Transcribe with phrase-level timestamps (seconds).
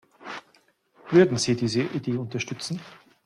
[1.11, 2.81] Würden Sie diese Idee unterstützen?